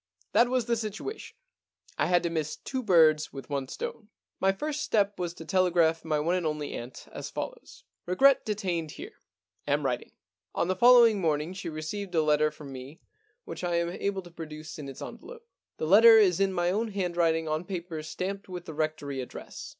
[0.31, 1.37] That was the situation.
[1.95, 4.09] I had to miss two birds with one stone.
[4.23, 8.43] * My first step was to telegraph to my one and only aunt as follows:Regret
[8.43, 9.21] detained here.
[9.67, 10.13] Am writing.'*
[10.55, 12.99] On the following morn ing she received a letter from me
[13.45, 14.35] which I am 171 The Problem Club able to
[14.71, 15.47] produce in its envelope.
[15.77, 19.69] The letter is in my own handwriting on paper stamped with the Rectory address.